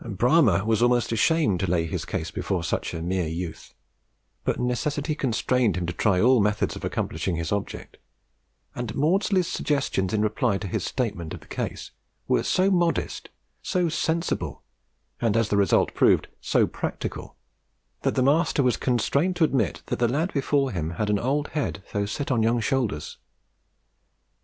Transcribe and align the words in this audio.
Bramah 0.03 0.65
was 0.65 0.81
almost 0.81 1.11
ashamed 1.11 1.59
to 1.59 1.69
lay 1.69 1.85
his 1.85 2.05
case 2.05 2.31
before 2.31 2.63
such 2.63 2.95
a 2.95 3.03
mere 3.03 3.27
youth; 3.27 3.75
but 4.43 4.59
necessity 4.59 5.13
constrained 5.13 5.77
him 5.77 5.85
to 5.85 5.93
try 5.93 6.19
all 6.19 6.41
methods 6.41 6.75
of 6.75 6.83
accomplishing 6.83 7.35
his 7.35 7.51
object, 7.51 7.97
and 8.73 8.95
Maudslay's 8.95 9.47
suggestions 9.47 10.11
in 10.11 10.23
reply 10.23 10.57
to 10.57 10.65
his 10.65 10.83
statement 10.83 11.35
of 11.35 11.41
the 11.41 11.45
case 11.45 11.91
were 12.27 12.41
so 12.41 12.71
modest, 12.71 13.29
so 13.61 13.89
sensible, 13.89 14.63
and 15.19 15.37
as 15.37 15.49
the 15.49 15.55
result 15.57 15.93
proved, 15.93 16.27
so 16.41 16.65
practical, 16.65 17.35
that 18.01 18.15
the 18.15 18.23
master 18.23 18.63
was 18.63 18.77
constrained 18.77 19.35
to 19.35 19.43
admit 19.43 19.83
that 19.85 19.99
the 19.99 20.07
lad 20.09 20.33
before 20.33 20.71
him 20.71 20.89
had 20.97 21.11
an 21.11 21.19
old 21.19 21.49
head 21.49 21.83
though 21.93 22.07
set 22.07 22.31
on 22.31 22.41
young 22.41 22.59
shoulders. 22.59 23.19